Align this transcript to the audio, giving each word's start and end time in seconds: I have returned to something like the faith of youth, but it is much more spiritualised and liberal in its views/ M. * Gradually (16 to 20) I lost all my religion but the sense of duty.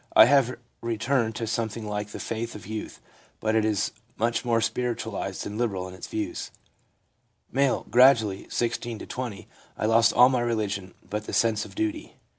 I 0.15 0.25
have 0.25 0.55
returned 0.81 1.35
to 1.35 1.45
something 1.45 1.85
like 1.87 2.09
the 2.09 2.19
faith 2.19 2.55
of 2.55 2.65
youth, 2.65 2.99
but 3.39 3.53
it 3.53 3.63
is 3.63 3.91
much 4.17 4.43
more 4.43 4.59
spiritualised 4.59 5.45
and 5.45 5.59
liberal 5.59 5.87
in 5.87 5.93
its 5.93 6.07
views/ 6.07 6.49
M. 7.55 7.83
* 7.83 7.89
Gradually 7.91 8.47
(16 8.49 8.97
to 8.97 9.05
20) 9.05 9.47
I 9.77 9.85
lost 9.85 10.11
all 10.11 10.29
my 10.29 10.41
religion 10.41 10.95
but 11.07 11.25
the 11.27 11.33
sense 11.33 11.65
of 11.65 11.75
duty. 11.75 12.15